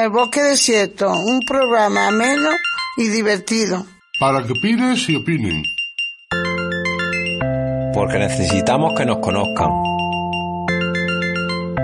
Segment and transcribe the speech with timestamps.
[0.00, 2.48] El Bosque Desierto, un programa ameno
[2.96, 3.84] y divertido.
[4.18, 5.62] Para que opines y opinen.
[7.92, 9.68] Porque necesitamos que nos conozcan.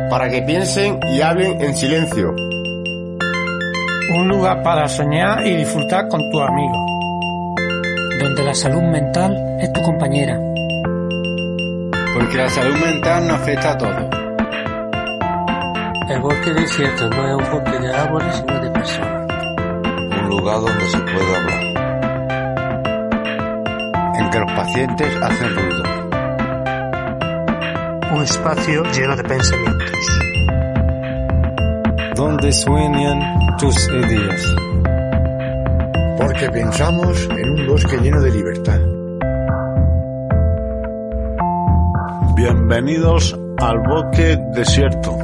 [0.09, 2.35] Para que piensen y hablen en silencio.
[4.19, 6.79] Un lugar para soñar y disfrutar con tus amigos.
[8.19, 10.41] Donde la salud mental es tu compañera.
[12.15, 14.16] Porque la salud mental nos afecta a todos.
[16.09, 19.27] El bosque desierto no es un bosque de árboles, sino de personas.
[20.23, 21.63] Un lugar donde se puede hablar.
[24.15, 25.83] En que los pacientes hacen ruido.
[28.15, 30.21] Un espacio lleno de pensamientos.
[32.15, 34.55] Donde sueñan tus ideas.
[36.19, 38.79] Porque pensamos en un bosque lleno de libertad.
[42.37, 45.16] Bienvenidos al bosque desierto.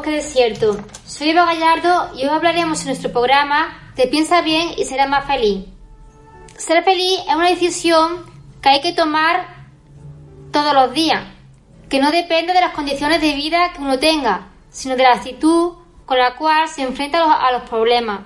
[0.00, 0.78] Bosque Desierto.
[1.04, 5.26] Soy Eva Gallardo y hoy hablaremos en nuestro programa de Piensa bien y serás más
[5.26, 5.66] feliz.
[6.56, 8.24] Ser feliz es una decisión
[8.62, 9.46] que hay que tomar
[10.52, 11.22] todos los días,
[11.90, 15.74] que no depende de las condiciones de vida que uno tenga, sino de la actitud
[16.06, 18.20] con la cual se enfrenta a los, a los problemas.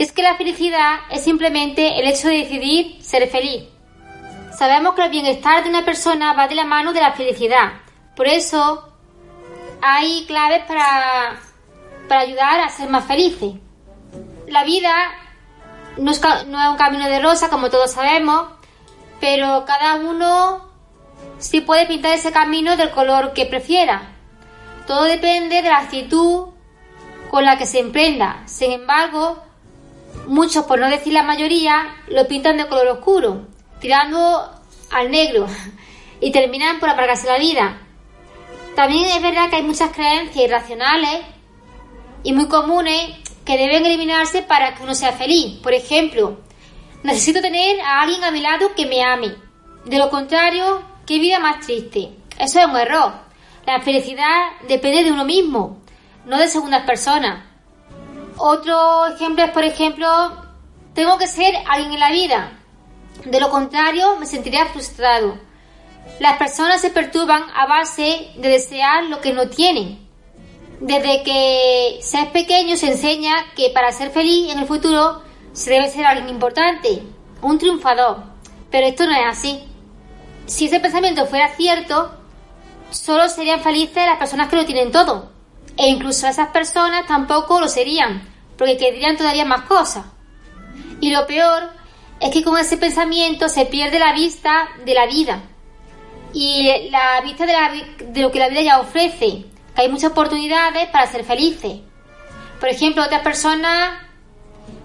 [0.00, 3.62] Es que la felicidad es simplemente el hecho de decidir ser feliz.
[4.58, 7.74] Sabemos que el bienestar de una persona va de la mano de la felicidad.
[8.16, 8.89] Por eso
[9.82, 11.40] hay claves para,
[12.08, 13.54] para ayudar a ser más felices.
[14.46, 14.92] La vida
[15.96, 18.48] no es, no es un camino de rosa, como todos sabemos,
[19.20, 20.68] pero cada uno
[21.38, 24.16] sí puede pintar ese camino del color que prefiera.
[24.86, 26.48] Todo depende de la actitud
[27.30, 28.42] con la que se emprenda.
[28.46, 29.42] Sin embargo,
[30.26, 33.46] muchos, por no decir la mayoría, lo pintan de color oscuro,
[33.80, 34.50] tirando
[34.90, 35.46] al negro,
[36.20, 37.78] y terminan por apagarse la vida.
[38.74, 41.20] También es verdad que hay muchas creencias irracionales
[42.22, 45.58] y muy comunes que deben eliminarse para que uno sea feliz.
[45.62, 46.38] Por ejemplo,
[47.02, 49.34] necesito tener a alguien a mi lado que me ame.
[49.84, 52.10] De lo contrario, qué vida más triste.
[52.38, 53.12] Eso es un error.
[53.66, 55.78] La felicidad depende de uno mismo,
[56.24, 57.44] no de segundas personas.
[58.36, 60.08] Otro ejemplo es, por ejemplo,
[60.94, 62.52] tengo que ser alguien en la vida.
[63.24, 65.38] De lo contrario, me sentiría frustrado.
[66.20, 70.06] Las personas se perturban a base de desear lo que no tienen.
[70.78, 75.22] Desde que se es pequeño se enseña que para ser feliz en el futuro
[75.54, 77.02] se debe ser alguien importante,
[77.40, 78.22] un triunfador.
[78.70, 79.60] Pero esto no es así.
[80.44, 82.14] Si ese pensamiento fuera cierto,
[82.90, 85.32] solo serían felices las personas que lo tienen todo.
[85.78, 88.28] E incluso esas personas tampoco lo serían,
[88.58, 90.04] porque querrían todavía más cosas.
[91.00, 91.70] Y lo peor
[92.20, 95.44] es que con ese pensamiento se pierde la vista de la vida
[96.32, 100.12] y la vista de, la, de, lo que la vida ya ofrece, que hay muchas
[100.12, 101.80] oportunidades para ser felices.
[102.58, 103.98] Por ejemplo, otras personas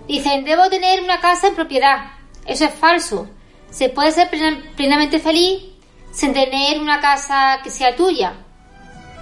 [0.08, 2.12] dicen, debo tener una casa en propiedad.
[2.46, 3.30] Eso es falso.
[3.70, 4.30] Se puede ser
[4.76, 5.64] plenamente feliz
[6.12, 8.34] sin tener una casa que sea tuya.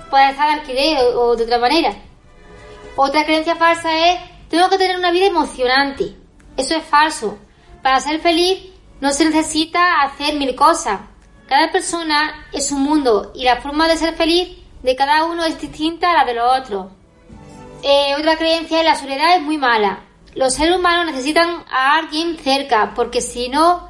[0.09, 1.95] Puede estar de alquiler o, o de otra manera.
[2.95, 4.19] Otra creencia falsa es,
[4.49, 6.15] tengo que tener una vida emocionante.
[6.55, 7.39] Eso es falso.
[7.81, 8.69] Para ser feliz
[9.01, 10.99] no se necesita hacer mil cosas
[11.53, 15.61] cada persona es un mundo y la forma de ser feliz de cada uno es
[15.61, 16.87] distinta a la de los otros.
[17.83, 19.99] Eh, otra creencia es la soledad es muy mala.
[20.33, 23.87] Los seres humanos necesitan a alguien cerca porque si no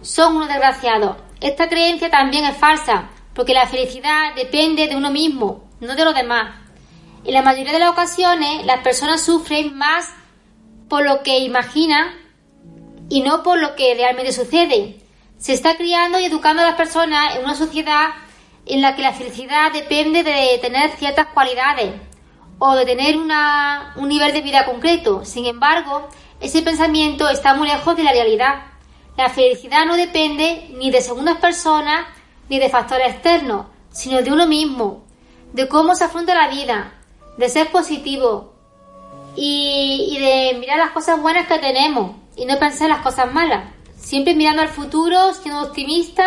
[0.00, 1.18] son unos desgraciados.
[1.42, 6.14] Esta creencia también es falsa porque la felicidad depende de uno mismo, no de los
[6.14, 6.54] demás.
[7.26, 10.08] En la mayoría de las ocasiones, las personas sufren más
[10.88, 12.14] por lo que imaginan
[13.10, 14.99] y no por lo que realmente sucede.
[15.40, 18.10] Se está criando y educando a las personas en una sociedad
[18.66, 21.94] en la que la felicidad depende de tener ciertas cualidades
[22.58, 25.24] o de tener un nivel de vida concreto.
[25.24, 26.10] Sin embargo,
[26.42, 28.66] ese pensamiento está muy lejos de la realidad.
[29.16, 32.06] La felicidad no depende ni de segundas personas
[32.50, 35.04] ni de factores externos, sino de uno mismo,
[35.54, 36.92] de cómo se afronta la vida,
[37.38, 38.52] de ser positivo
[39.36, 43.79] y, de mirar las cosas buenas que tenemos y no pensar en las cosas malas.
[44.00, 46.26] Siempre mirando al futuro, siendo optimista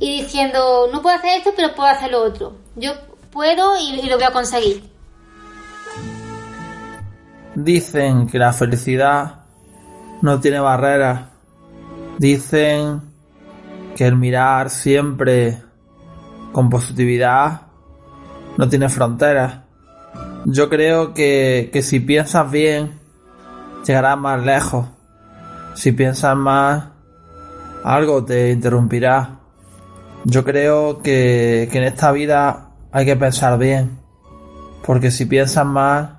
[0.00, 2.56] y diciendo, no puedo hacer esto, pero puedo hacer lo otro.
[2.76, 2.92] Yo
[3.30, 4.84] puedo y, y lo voy a conseguir.
[7.54, 9.40] Dicen que la felicidad
[10.22, 11.22] no tiene barreras.
[12.18, 13.02] Dicen
[13.96, 15.58] que el mirar siempre
[16.52, 17.62] con positividad
[18.56, 19.58] no tiene fronteras.
[20.44, 22.92] Yo creo que, que si piensas bien,
[23.86, 24.86] llegarás más lejos.
[25.78, 26.86] Si piensas más,
[27.84, 29.38] algo te interrumpirá.
[30.24, 33.96] Yo creo que, que en esta vida hay que pensar bien.
[34.84, 36.10] Porque si piensas más,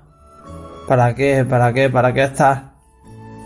[0.88, 1.44] ¿para qué?
[1.44, 1.90] ¿Para qué?
[1.90, 2.62] ¿Para qué estás?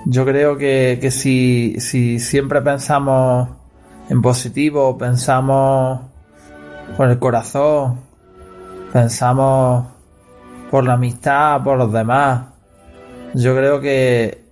[0.04, 3.48] Yo creo que, que si, si siempre pensamos
[4.08, 6.00] en positivo, pensamos
[6.96, 7.98] con el corazón,
[8.92, 9.88] pensamos
[10.70, 12.42] por la amistad, por los demás.
[13.34, 14.43] Yo creo que,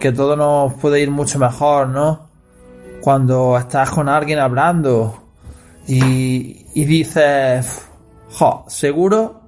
[0.00, 2.28] que todo nos puede ir mucho mejor, ¿no?
[3.00, 5.22] Cuando estás con alguien hablando
[5.86, 7.86] y, y dices,
[8.32, 9.40] jo, seguro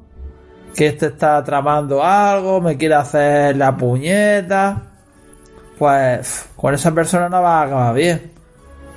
[0.75, 4.83] que este está tramando algo, me quiere hacer la puñeta,
[5.79, 8.33] pues con esa persona no va a acabar bien.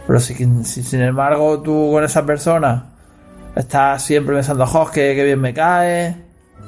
[0.07, 2.91] Pero si, sin embargo tú con esa persona
[3.55, 6.15] estás siempre pensando, jo, que, bien me cae,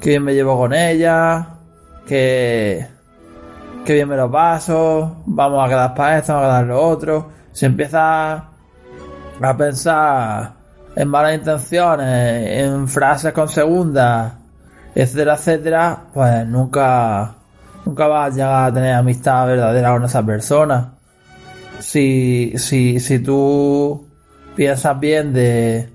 [0.01, 1.47] que bien me llevo con ella,
[2.07, 2.87] que,
[3.87, 7.29] que bien me lo paso, vamos a quedar para esto, vamos a quedar lo otro.
[7.51, 8.43] Si empiezas
[9.41, 10.53] a pensar
[10.95, 14.39] en malas intenciones, en frases con segunda,
[14.93, 17.33] etcétera, etcétera, pues nunca,
[17.85, 20.97] nunca vas a llegar a tener amistad verdadera con esa persona
[21.79, 24.07] si, si, si tú
[24.55, 25.89] piensas bien de,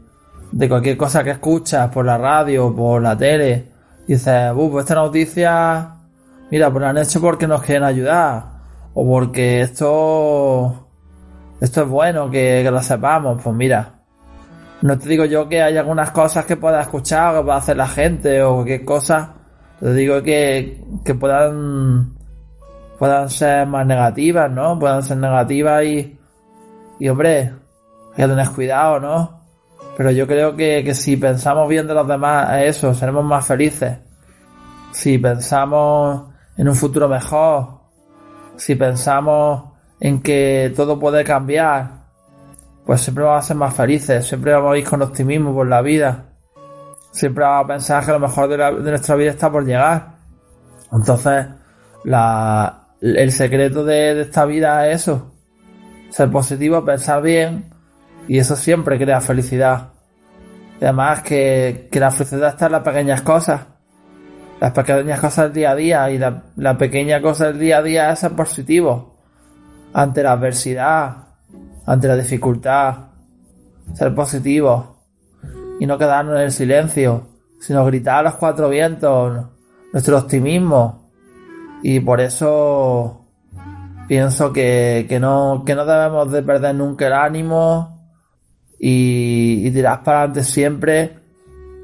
[0.50, 3.69] de cualquier cosa que escuchas por la radio o por la tele,
[4.06, 5.97] dices, pues esta noticia,
[6.52, 8.44] mira, pues la han hecho porque nos quieren ayudar,
[8.93, 10.87] o porque esto,
[11.62, 13.94] esto es bueno que, lo sepamos, pues mira,
[14.82, 17.78] no te digo yo que hay algunas cosas que pueda escuchar o que pueda hacer
[17.78, 19.32] la gente o cualquier cosa,
[19.81, 22.19] te digo que, que puedan
[22.99, 24.78] puedan ser más negativas, ¿no?
[24.78, 26.19] Puedan ser negativas y,
[26.99, 27.50] y hombre,
[28.10, 29.40] hay que tener cuidado, ¿no?
[29.96, 33.96] Pero yo creo que, que si pensamos bien de los demás eso, seremos más felices.
[34.93, 37.81] Si pensamos en un futuro mejor,
[38.56, 42.02] si pensamos en que todo puede cambiar,
[42.84, 45.81] pues siempre vamos a ser más felices, siempre vamos a ir con optimismo por la
[45.82, 46.25] vida.
[47.12, 50.16] Siempre vamos a pensar que lo mejor de, nuestra vida está por llegar.
[50.90, 51.46] Entonces,
[53.00, 55.32] el secreto de, esta vida es eso.
[56.10, 57.72] Ser positivo, pensar bien.
[58.28, 59.90] Y eso siempre crea felicidad.
[60.81, 63.60] Además que, que la felicidad está en las pequeñas cosas.
[64.62, 66.11] Las pequeñas cosas del día a día.
[66.12, 69.16] Y la, la pequeña cosa del día a día es ser positivo.
[69.92, 71.16] Ante la adversidad.
[71.85, 72.95] Ante la dificultad.
[73.92, 74.99] Ser positivo.
[75.81, 77.26] Y no quedarnos en el silencio.
[77.59, 79.47] Sino gritar a los cuatro vientos.
[79.92, 81.11] Nuestro optimismo
[81.83, 83.26] y por eso
[84.07, 88.07] pienso que, que, no, que no debemos de perder nunca el ánimo
[88.78, 91.22] y, y tirar para adelante siempre.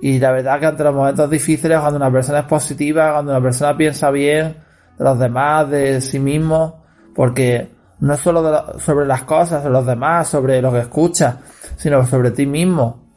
[0.00, 3.42] Y la verdad que ante los momentos difíciles, cuando una persona es positiva, cuando una
[3.42, 4.56] persona piensa bien
[4.96, 9.84] de los demás, de sí mismo, porque no es solo sobre las cosas, de los
[9.84, 11.36] demás, sobre lo que escuchas,
[11.76, 13.08] sino sobre ti mismo.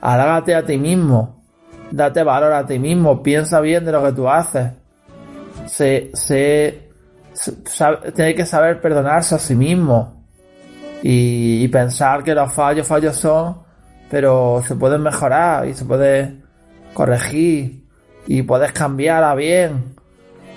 [0.00, 1.42] Alágate a ti mismo,
[1.90, 4.72] date valor a ti mismo, piensa bien de lo que tú haces.
[5.66, 6.90] Se, se,
[8.14, 10.22] tiene que saber perdonarse a sí mismo.
[11.04, 13.61] Y, pensar que los fallos, fallos son,
[14.12, 16.36] pero se pueden mejorar y se puede
[16.92, 17.88] corregir
[18.26, 19.94] y puedes cambiar a bien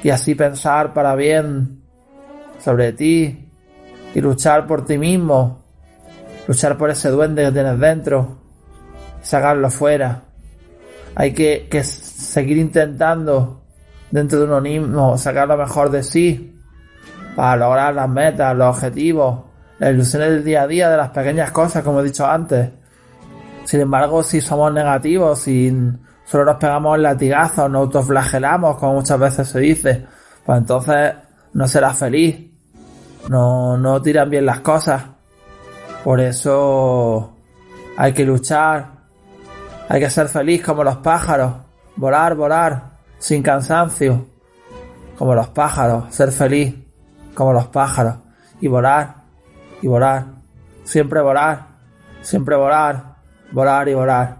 [0.03, 1.81] y así pensar para bien
[2.61, 3.49] sobre ti
[4.13, 5.63] y luchar por ti mismo,
[6.49, 8.39] luchar por ese duende que tienes dentro,
[9.21, 10.23] sacarlo fuera.
[11.15, 13.63] Hay que, que seguir intentando
[14.11, 16.59] dentro de uno mismo, sacar lo mejor de sí
[17.37, 19.45] para lograr las metas, los objetivos,
[19.79, 22.69] las ilusiones del día a día, de las pequeñas cosas, como he dicho antes.
[23.65, 25.75] Sin embargo, si somos negativos, si
[26.23, 30.05] solo nos pegamos latigazos, nos autoflagelamos, como muchas veces se dice,
[30.45, 31.13] pues entonces
[31.53, 32.51] no serás feliz.
[33.27, 35.03] No, no tiran bien las cosas.
[36.03, 37.35] Por eso
[37.97, 38.91] hay que luchar.
[39.89, 41.53] Hay que ser feliz como los pájaros.
[41.95, 44.27] Volar, volar, sin cansancio.
[45.17, 46.13] Como los pájaros.
[46.13, 46.75] Ser feliz
[47.33, 48.17] como los pájaros.
[48.61, 49.15] Y volar,
[49.81, 50.25] y volar.
[50.83, 51.65] Siempre volar,
[52.21, 53.14] siempre volar,
[53.55, 54.37] volar y volar.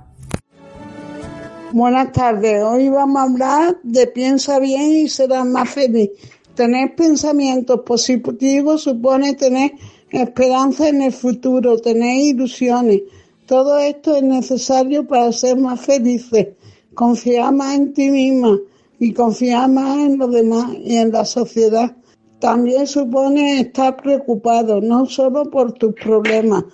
[1.72, 2.62] Buenas tardes.
[2.62, 6.10] Hoy vamos a hablar de piensa bien y serás más feliz.
[6.54, 9.72] Tener pensamientos positivos supone tener
[10.10, 13.04] esperanza en el futuro, tener ilusiones.
[13.46, 16.48] Todo esto es necesario para ser más felices.
[16.94, 18.60] Confiar más en ti misma
[19.00, 21.96] y confiar más en los demás y en la sociedad.
[22.40, 26.66] También supone estar preocupado no solo por tus problemas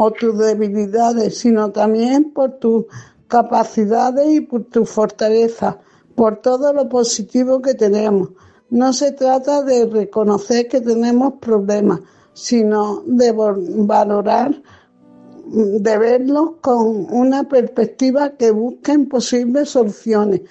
[0.00, 2.84] o tus debilidades, sino también por tus
[3.26, 5.80] capacidades y por tu fortaleza,
[6.14, 8.28] por todo lo positivo que tenemos.
[8.70, 11.98] No se trata de reconocer que tenemos problemas,
[12.32, 14.62] sino de valorar,
[15.46, 20.42] de verlos con una perspectiva que busquen posibles soluciones.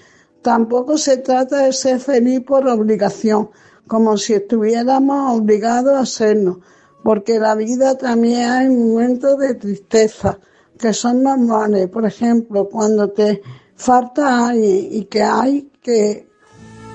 [0.42, 3.50] Tampoco se trata de ser feliz por obligación,
[3.88, 6.60] como si estuviéramos obligados a serlo,
[7.04, 10.40] porque la vida también hay momentos de tristeza,
[10.78, 11.88] que son normales.
[11.90, 13.42] Por ejemplo, cuando te
[13.76, 16.28] falta alguien y que hay que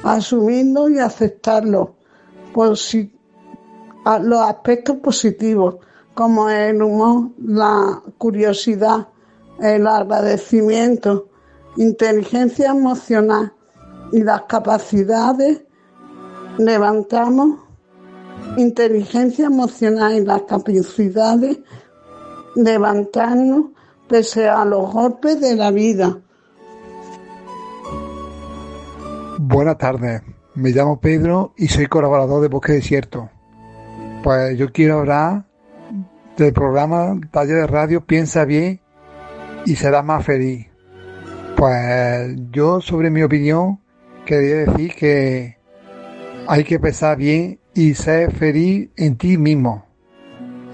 [0.03, 1.97] asumirlo y aceptarlo.
[2.53, 3.13] Por si,
[4.23, 5.77] los aspectos positivos,
[6.15, 9.09] como el humor, la curiosidad,
[9.61, 11.29] el agradecimiento,
[11.77, 13.55] inteligencia emocional
[14.13, 15.63] y las capacidades,
[16.59, 17.61] levantamos
[18.57, 21.59] inteligencia emocional y las capacidades
[22.55, 23.67] levantarnos
[24.09, 26.19] pese a los golpes de la vida.
[29.39, 30.23] Buenas tardes,
[30.55, 33.31] me llamo Pedro y soy colaborador de Bosque Desierto.
[34.23, 35.47] Pues yo quiero hablar
[36.37, 38.81] del programa Taller de Radio Piensa Bien
[39.65, 40.69] y será más feliz.
[41.57, 43.81] Pues yo sobre mi opinión
[44.25, 45.57] quería decir que
[46.47, 49.85] hay que pensar bien y ser feliz en ti mismo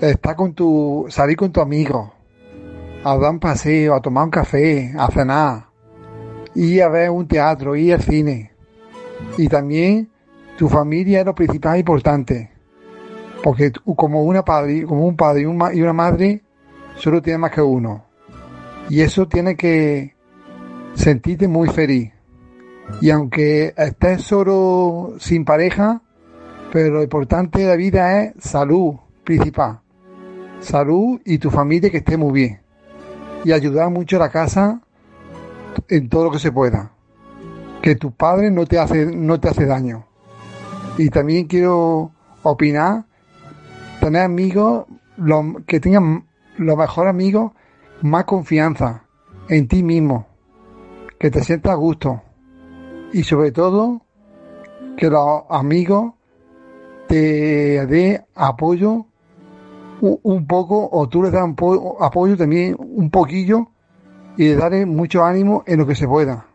[0.00, 2.12] estar con tu, salir con tu amigo,
[3.04, 5.66] a dar un paseo, a tomar un café, a cenar,
[6.54, 8.52] ir a ver un teatro, ir al cine.
[9.36, 10.10] Y también
[10.56, 12.50] tu familia es lo principal e importante.
[13.42, 16.42] Porque como una padre, como un padre y una madre,
[16.96, 18.04] solo tiene más que uno.
[18.88, 20.14] Y eso tiene que
[20.94, 22.12] sentirte muy feliz.
[23.00, 26.02] Y aunque estés solo sin pareja,
[26.72, 28.94] pero lo importante de la vida es salud
[29.24, 29.80] principal
[30.60, 32.60] salud y tu familia que esté muy bien.
[33.44, 34.80] Y ayudar mucho a la casa
[35.88, 36.92] en todo lo que se pueda.
[37.82, 40.06] Que tu padre no te hace, no te hace daño.
[40.96, 43.04] Y también quiero opinar,
[44.00, 47.52] tener amigos lo, que tengan los mejores amigos,
[48.02, 49.04] más confianza
[49.48, 50.26] en ti mismo,
[51.18, 52.22] que te sientas a gusto.
[53.12, 54.02] Y sobre todo,
[54.96, 56.14] que los amigos
[57.08, 59.06] te den apoyo
[60.00, 61.42] un poco, o tú le das
[62.00, 63.68] apoyo también un poquillo
[64.36, 66.46] y le daré mucho ánimo en lo que se pueda.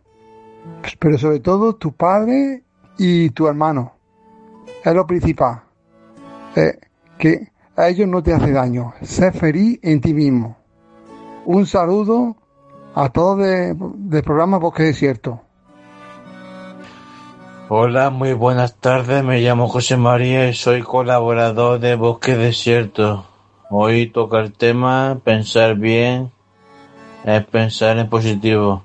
[0.98, 2.62] Pero sobre todo tu padre
[2.96, 3.92] y tu hermano.
[4.82, 5.62] Es lo principal.
[6.56, 6.78] Eh,
[7.18, 8.94] que a ellos no te hace daño.
[9.02, 10.56] Sé feliz en ti mismo.
[11.44, 12.36] Un saludo
[12.94, 15.40] a todos de, del programa Bosque Desierto.
[17.70, 19.24] Hola, muy buenas tardes.
[19.24, 23.24] Me llamo José María y soy colaborador de Bosque Desierto.
[23.70, 26.30] Hoy toca el tema pensar bien,
[27.24, 28.82] es pensar en positivo.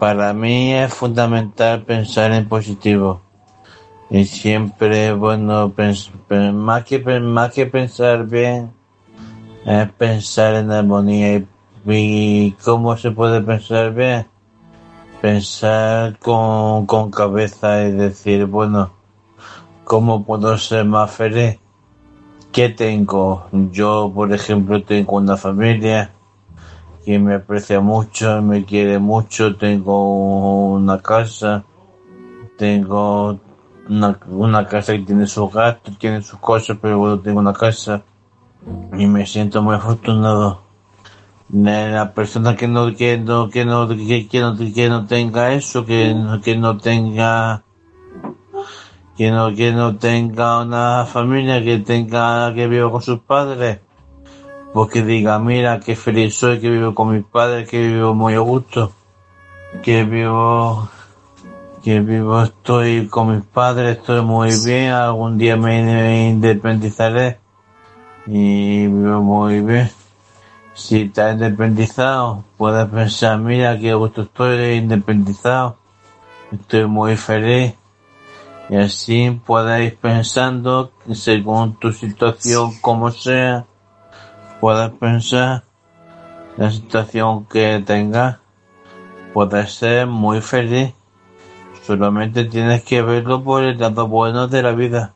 [0.00, 3.20] Para mí es fundamental pensar en positivo.
[4.10, 5.72] Y siempre, bueno,
[6.52, 8.72] más, que, más que pensar bien,
[9.64, 11.44] es pensar en armonía.
[11.86, 14.26] ¿Y, cómo se puede pensar bien?
[15.20, 18.90] Pensar con, con cabeza y decir, bueno,
[19.84, 21.58] ¿cómo puedo ser más feliz?
[22.52, 23.46] ¿Qué tengo?
[23.72, 26.10] Yo, por ejemplo, tengo una familia
[27.04, 31.64] que me aprecia mucho, me quiere mucho, tengo una casa,
[32.58, 33.38] tengo
[33.88, 38.02] una, casa que tiene sus gastos, tiene sus cosas, pero bueno, tengo una casa
[38.98, 40.65] y me siento muy afortunado.
[41.52, 46.14] La persona que no, que no, que no, que, no, que no tenga eso, que,
[46.42, 47.62] que no tenga
[49.16, 53.80] que no, que no tenga una familia, que tenga, que viva con sus padres,
[54.74, 58.34] pues que diga, mira, qué feliz soy que vivo con mis padres, que vivo muy
[58.34, 58.92] a gusto.
[59.82, 60.88] que vivo,
[61.82, 67.38] que vivo estoy con mis padres, estoy muy bien, algún día me independizaré
[68.26, 69.90] y vivo muy bien.
[70.76, 75.78] Si estás independizado, puedes pensar, mira qué gusto estoy independizado,
[76.52, 77.72] estoy muy feliz.
[78.68, 83.64] Y así puedes ir pensando, según tu situación como sea,
[84.60, 85.64] puedes pensar
[86.58, 88.36] la situación que tengas,
[89.32, 90.92] puedes ser muy feliz.
[91.86, 95.14] Solamente tienes que verlo por el lado bueno de la vida.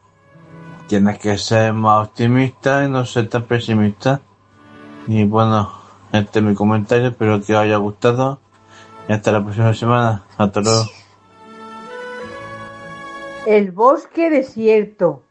[0.86, 4.22] Tienes que ser más optimista y no ser tan pesimista.
[5.12, 5.72] Y bueno,
[6.12, 8.38] este es mi comentario, espero que os haya gustado.
[9.08, 10.22] Y hasta la próxima semana.
[10.38, 10.84] Hasta luego.
[13.44, 15.24] El bosque desierto.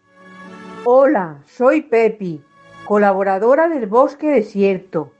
[0.83, 2.43] Hola, soy Pepi,
[2.83, 5.13] colaboradora del bosque desierto.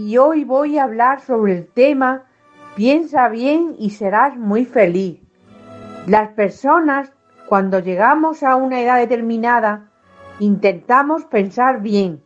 [0.00, 2.24] Y hoy voy a hablar sobre el tema
[2.74, 5.20] Piensa bien y serás muy feliz.
[6.08, 7.12] Las personas,
[7.48, 9.92] cuando llegamos a una edad determinada,
[10.40, 12.25] intentamos pensar bien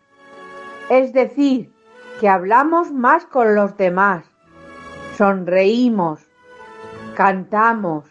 [0.90, 1.72] es decir,
[2.18, 4.24] que hablamos más con los demás,
[5.16, 6.20] sonreímos,
[7.14, 8.04] cantamos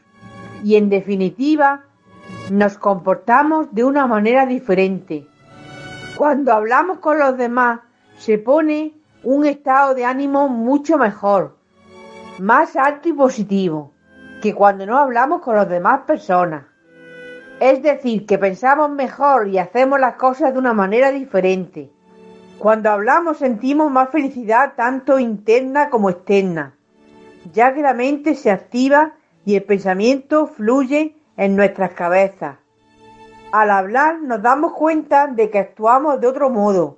[0.63, 1.83] y en definitiva
[2.49, 5.27] nos comportamos de una manera diferente.
[6.15, 7.81] Cuando hablamos con los demás
[8.17, 8.93] se pone
[9.23, 11.57] un estado de ánimo mucho mejor,
[12.39, 13.91] más alto y positivo
[14.41, 16.63] que cuando no hablamos con las demás personas.
[17.59, 21.91] Es decir, que pensamos mejor y hacemos las cosas de una manera diferente.
[22.59, 26.75] Cuando hablamos sentimos más felicidad tanto interna como externa,
[27.53, 29.13] ya que la mente se activa
[29.45, 32.57] y el pensamiento fluye en nuestras cabezas.
[33.53, 36.97] Al hablar nos damos cuenta de que actuamos de otro modo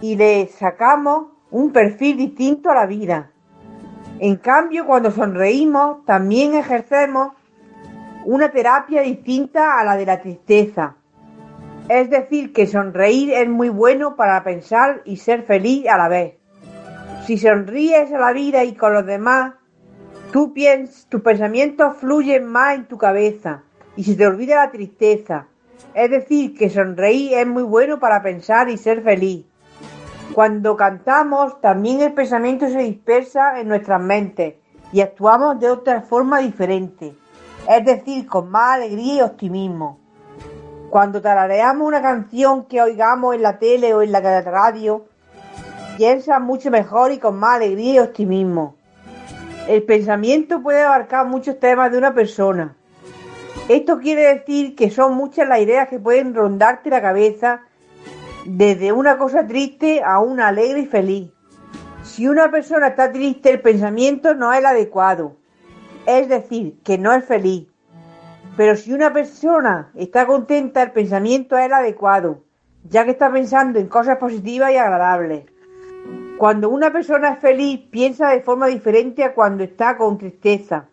[0.00, 3.32] y le sacamos un perfil distinto a la vida.
[4.20, 7.32] En cambio, cuando sonreímos, también ejercemos
[8.26, 10.94] una terapia distinta a la de la tristeza
[11.88, 16.34] es decir, que sonreír es muy bueno para pensar y ser feliz a la vez.
[17.26, 19.54] Si sonríes a la vida y con los demás,
[20.32, 23.62] tú piensas, tus pensamientos fluyen más en tu cabeza
[23.96, 25.46] y se te olvida la tristeza.
[25.94, 29.46] Es decir, que sonreír es muy bueno para pensar y ser feliz.
[30.32, 34.54] Cuando cantamos, también el pensamiento se dispersa en nuestras mentes
[34.90, 37.14] y actuamos de otra forma diferente,
[37.68, 40.03] es decir, con más alegría y optimismo.
[40.94, 45.06] Cuando tarareamos una canción que oigamos en la tele o en la radio,
[45.96, 48.76] piensa mucho mejor y con más alegría y optimismo.
[49.66, 52.76] El pensamiento puede abarcar muchos temas de una persona.
[53.68, 57.62] Esto quiere decir que son muchas las ideas que pueden rondarte la cabeza
[58.46, 61.32] desde una cosa triste a una alegre y feliz.
[62.04, 65.38] Si una persona está triste, el pensamiento no es el adecuado.
[66.06, 67.73] Es decir, que no es feliz.
[68.56, 72.44] Pero si una persona está contenta, el pensamiento es el adecuado,
[72.84, 75.46] ya que está pensando en cosas positivas y agradables.
[76.38, 80.88] Cuando una persona es feliz, piensa de forma diferente a cuando está con tristeza,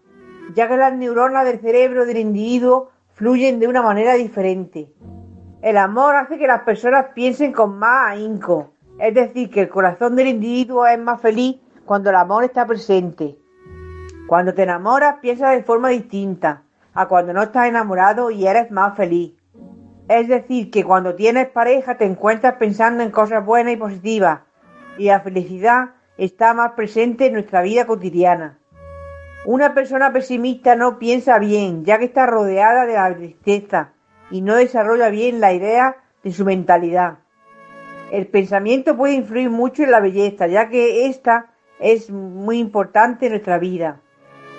[0.55, 4.91] ya que las neuronas del cerebro del individuo fluyen de una manera diferente.
[5.61, 10.15] El amor hace que las personas piensen con más ahínco, es decir, que el corazón
[10.15, 13.37] del individuo es más feliz cuando el amor está presente.
[14.27, 18.95] Cuando te enamoras, piensas de forma distinta a cuando no estás enamorado y eres más
[18.95, 19.33] feliz.
[20.07, 24.41] Es decir, que cuando tienes pareja te encuentras pensando en cosas buenas y positivas
[24.97, 28.57] y la felicidad está más presente en nuestra vida cotidiana.
[29.45, 33.93] Una persona pesimista no piensa bien, ya que está rodeada de la tristeza
[34.29, 37.19] y no desarrolla bien la idea de su mentalidad.
[38.11, 41.47] El pensamiento puede influir mucho en la belleza, ya que esta
[41.79, 44.01] es muy importante en nuestra vida.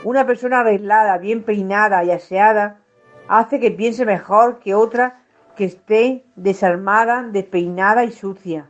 [0.04, 2.80] Una persona arreglada, bien peinada y aseada
[3.28, 5.22] hace que piense mejor que otra
[5.56, 8.68] que esté desarmada, despeinada y sucia.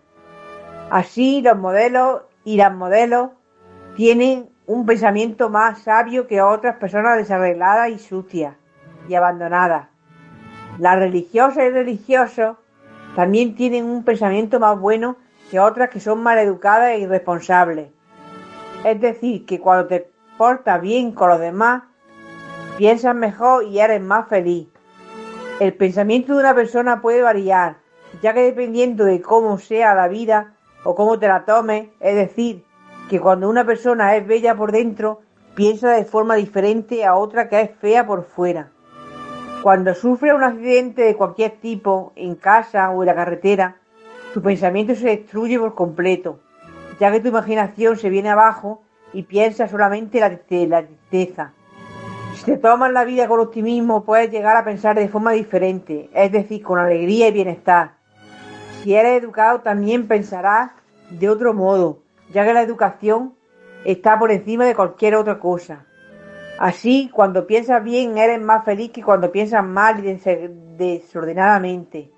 [0.91, 3.31] Así los modelos y las modelos
[3.97, 8.57] tienen un pensamiento más sabio que otras personas desarregladas y sucias
[9.09, 9.89] y abandonadas.
[10.79, 12.57] Las religiosas y religiosos
[13.17, 15.17] también tienen un pensamiento más bueno
[15.51, 17.91] que otras que son mal educadas e irresponsables.
[18.85, 20.12] Es decir, que cuando te
[20.81, 21.83] bien con los demás,
[22.77, 24.69] piensas mejor y eres más feliz.
[25.61, 27.77] El pensamiento de una persona puede variar,
[28.23, 32.65] ya que dependiendo de cómo sea la vida o cómo te la tomes, es decir,
[33.09, 35.21] que cuando una persona es bella por dentro,
[35.55, 38.71] piensa de forma diferente a otra que es fea por fuera.
[39.63, 43.77] Cuando sufre un accidente de cualquier tipo, en casa o en la carretera,
[44.35, 46.41] tu pensamiento se destruye por completo,
[46.99, 51.53] ya que tu imaginación se viene abajo y piensas solamente la, la tristeza.
[52.35, 56.33] Si te tomas la vida con optimismo, puedes llegar a pensar de forma diferente, es
[56.33, 57.93] decir, con alegría y bienestar.
[58.83, 60.71] Si eres educado, también pensarás
[61.11, 63.35] de otro modo, ya que la educación
[63.85, 65.85] está por encima de cualquier otra cosa.
[66.59, 70.19] Así, cuando piensas bien, eres más feliz que cuando piensas mal y
[70.77, 72.11] desordenadamente.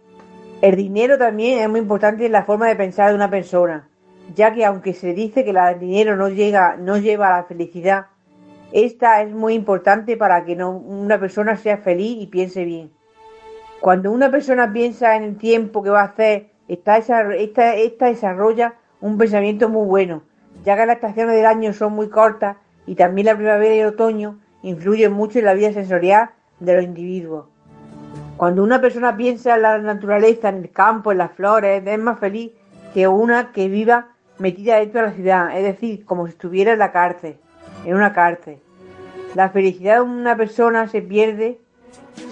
[0.61, 3.89] El dinero también es muy importante en la forma de pensar de una persona,
[4.35, 8.07] ya que aunque se dice que el dinero no, llega, no lleva a la felicidad,
[8.73, 12.91] esta es muy importante para que una persona sea feliz y piense bien.
[13.81, 18.75] Cuando una persona piensa en el tiempo que va a hacer, esta, esta, esta desarrolla
[19.01, 20.23] un pensamiento muy bueno,
[20.65, 22.57] ya que las estaciones del año son muy cortas
[22.87, 26.85] y también la primavera y el otoño influyen mucho en la vida sensorial de los
[26.85, 27.47] individuos.
[28.37, 32.19] Cuando una persona piensa en la naturaleza, en el campo, en las flores, es más
[32.19, 32.53] feliz
[32.93, 36.79] que una que viva metida dentro de la ciudad, es decir, como si estuviera en
[36.79, 37.37] la cárcel,
[37.85, 38.59] en una cárcel.
[39.35, 41.59] La felicidad de una persona se pierde,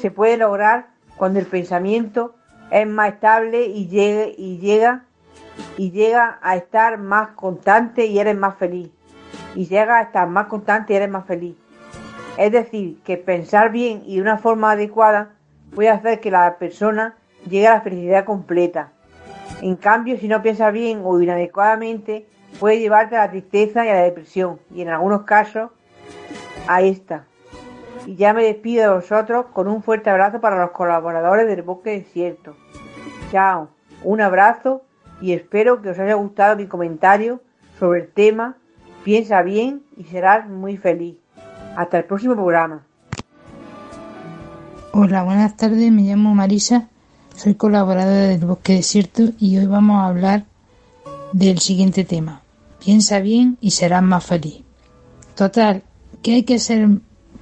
[0.00, 2.34] se puede lograr cuando el pensamiento
[2.70, 5.04] es más estable y llega, y llega,
[5.76, 8.90] y llega a estar más constante y eres más feliz.
[9.54, 11.56] Y llega a estar más constante y eres más feliz.
[12.38, 15.32] Es decir, que pensar bien y de una forma adecuada
[15.74, 17.16] puede hacer que la persona
[17.48, 18.91] llegue a la felicidad completa.
[19.62, 22.26] En cambio, si no piensas bien o inadecuadamente,
[22.58, 25.70] puede llevarte a la tristeza y a la depresión, y en algunos casos
[26.66, 27.26] a esta.
[28.04, 31.90] Y ya me despido de vosotros con un fuerte abrazo para los colaboradores del Bosque
[31.90, 32.56] Desierto.
[33.30, 33.68] Chao,
[34.02, 34.82] un abrazo
[35.20, 37.40] y espero que os haya gustado mi comentario
[37.78, 38.56] sobre el tema.
[39.04, 41.18] Piensa bien y serás muy feliz.
[41.76, 42.82] Hasta el próximo programa.
[44.92, 46.88] Hola, buenas tardes, me llamo Marisa,
[47.36, 50.44] soy colaboradora del Bosque Desierto y hoy vamos a hablar
[51.32, 52.42] del siguiente tema.
[52.84, 54.62] Piensa bien y serás más feliz.
[55.34, 55.82] Total,
[56.22, 56.88] que hay que ser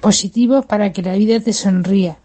[0.00, 2.18] positivos para que la vida te sonría.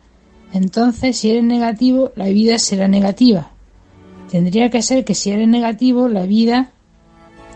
[0.53, 3.51] Entonces, si eres negativo, la vida será negativa.
[4.29, 6.71] Tendría que ser que si eres negativo, la vida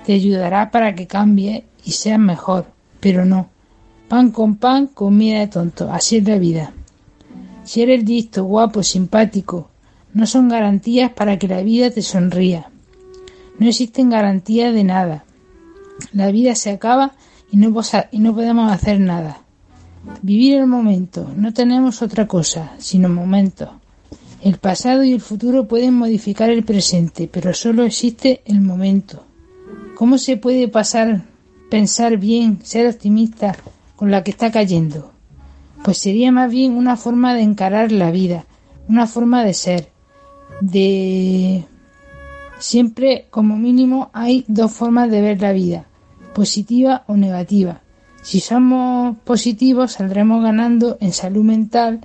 [0.06, 2.66] te ayudará para que cambie y seas mejor.
[3.00, 3.50] Pero no.
[4.08, 5.92] Pan con pan, comida de tonto.
[5.92, 6.74] Así es la vida.
[7.64, 9.70] Si eres listo, guapo, simpático,
[10.14, 12.70] no son garantías para que la vida te sonría.
[13.60, 15.26] No existen garantías de nada.
[16.14, 17.14] La vida se acaba
[17.52, 19.42] y no, podemos hacer nada.
[20.22, 23.80] Vivir el momento, no tenemos otra cosa, sino momento.
[24.42, 29.26] El pasado y el futuro pueden modificar el presente, pero solo existe el momento.
[29.96, 31.24] ¿Cómo se puede pasar,
[31.70, 33.56] pensar bien, ser optimista
[33.98, 35.12] con la que está cayendo?
[35.84, 38.46] pues sería más bien una forma de encarar la vida,
[38.88, 39.90] una forma de ser,
[40.62, 41.66] de
[42.60, 45.86] siempre como mínimo hay dos formas de ver la vida,
[46.34, 47.82] positiva o negativa.
[48.22, 52.02] Si somos positivos saldremos ganando en salud mental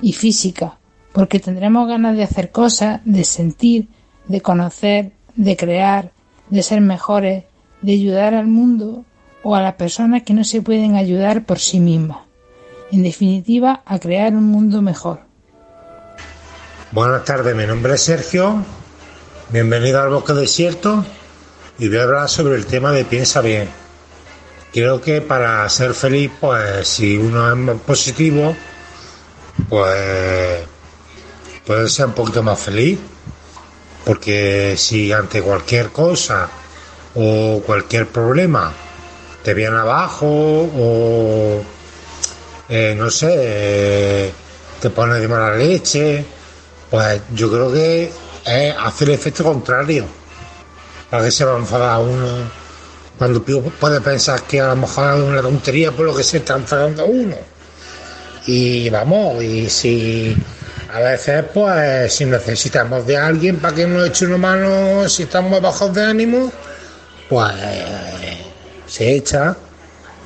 [0.00, 0.78] y física,
[1.12, 3.88] porque tendremos ganas de hacer cosas, de sentir,
[4.28, 6.12] de conocer, de crear,
[6.50, 7.44] de ser mejores,
[7.80, 9.04] de ayudar al mundo
[9.42, 12.26] o a las personas que no se pueden ayudar por sí mismas
[12.90, 15.25] en definitiva, a crear un mundo mejor.
[16.92, 18.64] Buenas tardes, mi nombre es Sergio,
[19.48, 21.04] bienvenido al Bosque Desierto
[21.80, 23.68] y voy a hablar sobre el tema de piensa bien.
[24.72, 28.56] Creo que para ser feliz, pues si uno es positivo,
[29.68, 30.62] pues
[31.66, 33.00] puede ser un poquito más feliz,
[34.04, 36.48] porque si ante cualquier cosa
[37.16, 38.72] o cualquier problema
[39.42, 41.64] te viene abajo o
[42.68, 44.32] eh, no sé,
[44.80, 46.35] te pones de mala leche,
[46.90, 48.12] pues yo creo que
[48.44, 50.06] es hacer el efecto contrario.
[51.10, 52.26] Para que se va a enfadar uno.
[53.18, 56.54] Cuando puede pensar que a lo mejor es una tontería por lo que se está
[56.56, 57.36] enfadando uno.
[58.46, 60.36] Y vamos, y si
[60.92, 65.60] a veces, pues, si necesitamos de alguien para que nos eche una mano, si estamos
[65.60, 66.52] bajos de ánimo,
[67.28, 67.52] pues
[68.86, 69.56] se echa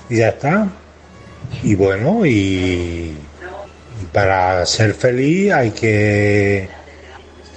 [0.08, 0.68] y ya está.
[1.62, 3.16] Y bueno, y,
[4.12, 6.68] para ser feliz hay que,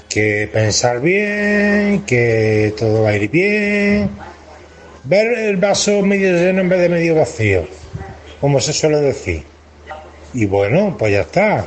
[0.09, 4.09] que pensar bien, que todo va a ir bien,
[5.03, 7.65] ver el vaso medio lleno en vez de medio vacío,
[8.39, 9.43] como se suele decir.
[10.33, 11.65] Y bueno, pues ya está.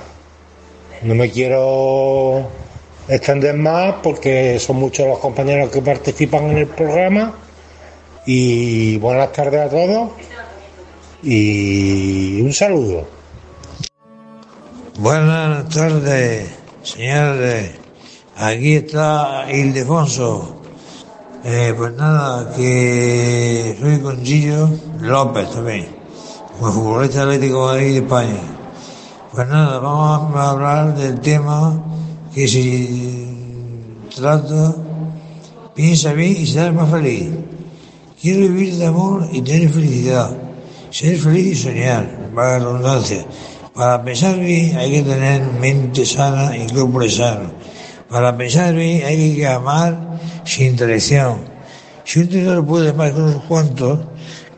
[1.03, 2.49] No me quiero
[3.09, 7.35] extender más porque son muchos los compañeros que participan en el programa.
[8.27, 10.11] Y buenas tardes a todos
[11.23, 13.16] y un saludo.
[14.99, 16.49] Buenas tardes,
[16.83, 17.73] señores.
[18.35, 20.57] Aquí está Ildefonso.
[21.45, 24.71] Eh, pues nada, que soy Concillo
[25.03, 25.89] López también,
[26.59, 28.41] como futbolista atlético de de España.
[29.33, 31.79] Pues nada, vamos a hablar del tema
[32.35, 34.77] que se trata,
[35.75, 37.29] piensa bien y serás más feliz.
[38.19, 40.35] Quiero vivir de amor y tener felicidad,
[40.91, 43.27] ser feliz y soñar, la redundancia.
[43.77, 47.53] Para pensar bien hay que tener mente sana y cuerpo sano.
[48.09, 51.41] Para pensar bien hay que amar sin traición.
[52.03, 54.01] Si un no puede más con unos cuantos,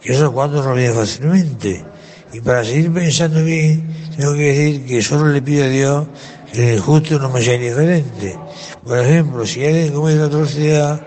[0.00, 1.84] que esos cuantos no vienen fácilmente.
[2.32, 6.06] Y para seguir pensando bien, tengo que decir que solo le pido a Dios
[6.52, 8.38] que el justo no me sea indiferente.
[8.86, 11.00] Por ejemplo, si alguien comete atrocidad,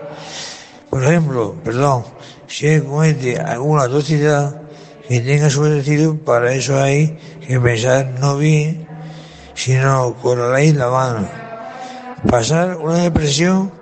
[0.90, 2.04] por ejemplo, perdón,
[2.46, 4.61] si alguien comete alguna atrocidad,
[5.08, 8.86] que tenga su merecido, para eso hay que pensar no bien,
[9.54, 11.28] sino con la ley en la mano.
[12.30, 13.72] Pasar una depresión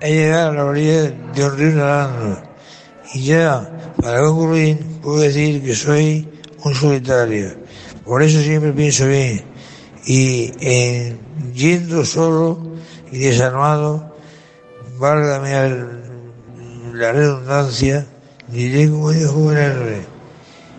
[0.00, 2.42] es llegar a la orilla de un río nadando.
[3.14, 6.28] Y ya, para concluir, puedo decir que soy
[6.64, 7.54] un solitario.
[8.04, 9.44] Por eso siempre pienso bien.
[10.06, 11.20] Y en
[11.54, 12.58] yendo solo
[13.10, 14.14] y desarmado,
[14.98, 15.52] válgame
[16.92, 18.06] la redundancia,
[18.48, 20.13] diré como dijo un R.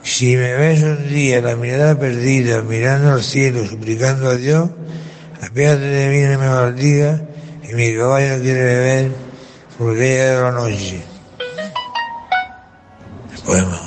[0.05, 4.69] Si me ves un día la mirada perdida, mirando al cielo, suplicando a Dios,
[5.41, 7.21] apiádate de mí, no me maldiga,
[7.67, 9.11] y mi caballo no quiere beber,
[9.79, 11.03] porque ya llegado la noche.
[13.43, 13.81] Poema.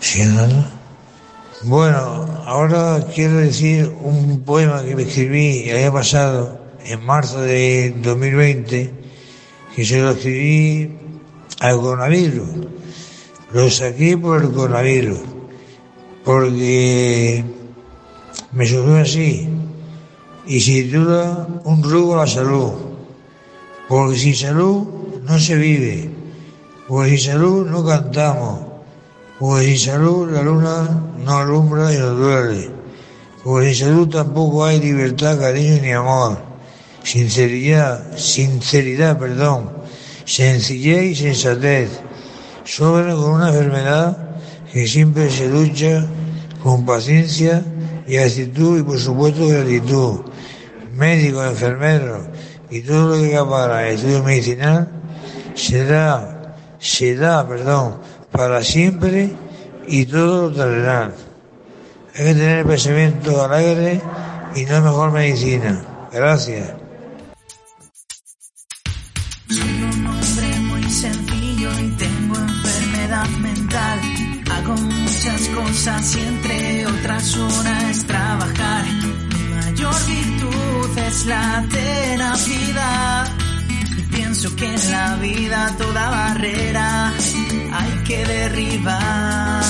[0.00, 0.70] ¿Sí, nada?
[1.64, 7.94] Bueno, ahora quiero decir un poema que me escribí el año pasado, en marzo de
[7.98, 9.01] 2020,
[9.74, 10.90] que se lo escribí
[11.60, 12.48] al coronavirus.
[13.52, 15.20] Lo saqué por el coronavirus,
[16.24, 17.44] porque
[18.52, 19.48] me sucedió así.
[20.46, 22.72] Y se titula Un rubo a la salud.
[23.88, 24.86] Porque sin salud
[25.22, 26.10] no se vive.
[26.88, 28.60] Porque sin salud no cantamos.
[29.38, 32.70] Porque sin salud la luna no alumbra y nos duele.
[33.44, 36.51] Porque sin salud tampoco hay libertad, cariño ni amor.
[37.02, 39.70] Sinceridad, sinceridad, perdón.
[40.24, 41.90] Sencillez y sensatez.
[42.64, 44.16] Sobran con una enfermedad
[44.72, 46.06] que siempre se lucha
[46.62, 47.64] con paciencia
[48.06, 50.20] y actitud y por supuesto gratitud.
[50.94, 52.26] Médico, enfermero
[52.70, 54.88] y todo lo que para el estudio medicinal
[55.54, 57.98] será, se da, perdón,
[58.30, 59.32] para siempre
[59.86, 61.14] y todo lo terrenal.
[62.14, 64.00] Hay que tener pensamiento alegre
[64.54, 65.82] y no mejor medicina.
[66.12, 66.72] Gracias.
[69.52, 74.00] Soy un hombre muy sencillo y tengo enfermedad mental.
[74.50, 78.84] Hago muchas cosas y entre otras una es trabajar.
[78.86, 83.30] Mi mayor virtud es la tenacidad.
[84.10, 87.12] Pienso que en la vida toda barrera
[87.72, 89.62] hay que derribar.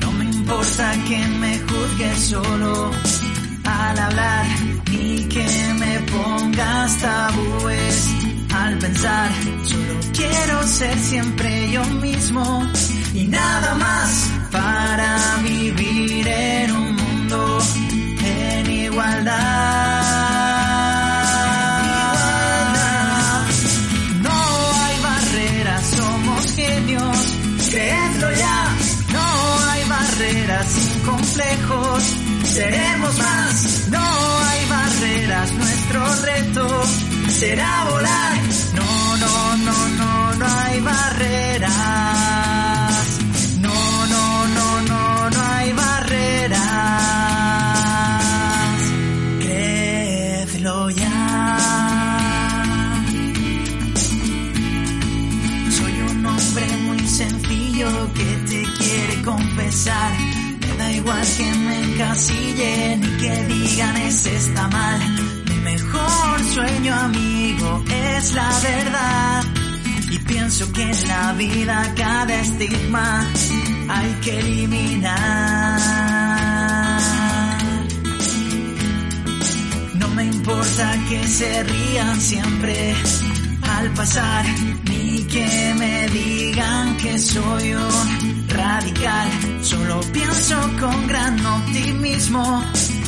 [0.00, 2.90] No me importa que me juzgue solo
[3.64, 4.67] al hablar
[5.38, 7.96] que me pongas tabúes
[8.54, 9.30] al pensar.
[9.64, 12.44] Solo quiero ser siempre yo mismo
[13.14, 14.10] y nada más
[14.50, 17.58] para vivir en un mundo
[18.24, 19.34] en igualdad.
[24.26, 24.38] No
[24.84, 27.16] hay barreras, somos genios,
[27.70, 28.58] creedlo ya.
[29.16, 29.26] No
[29.70, 32.02] hay barreras sin complejos,
[32.44, 33.47] seremos más.
[35.90, 36.68] Nuestro reto
[37.28, 38.36] será volar.
[38.74, 41.72] No, no, no, no, no hay barreras.
[43.62, 46.60] No, no, no, no, no hay barreras.
[49.40, 51.58] Créedlo ya.
[55.70, 60.12] Soy un hombre muy sencillo que te quiere confesar.
[60.60, 65.17] Me da igual que me encasillen y que digan ese está mal.
[66.58, 69.44] Sueño amigo es la verdad.
[70.10, 73.24] Y pienso que en la vida cada estigma
[73.88, 75.78] hay que eliminar.
[79.94, 82.92] No me importa que se rían siempre
[83.62, 84.44] al pasar,
[84.90, 89.28] ni que me digan que soy un radical.
[89.62, 92.64] Solo pienso con gran optimismo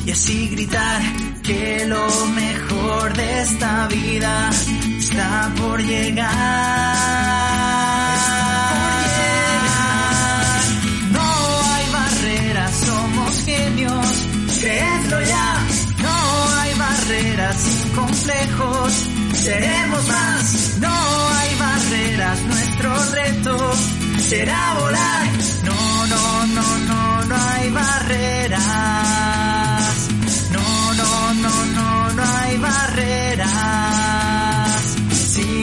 [0.07, 4.51] y así gritar que lo mejor de esta vida
[4.99, 6.27] está por llegar.
[11.11, 11.29] No
[11.75, 14.07] hay barreras, somos genios,
[14.61, 15.67] creedlo ya.
[16.07, 16.17] No
[16.61, 18.93] hay barreras sin complejos,
[19.33, 20.77] seremos más.
[20.79, 20.95] No
[21.39, 23.73] hay barreras, nuestro reto
[24.19, 25.40] será volar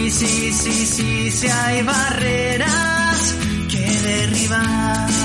[0.09, 3.35] Sí, sí, sí, sí, hay barreras
[3.69, 5.16] que derribar.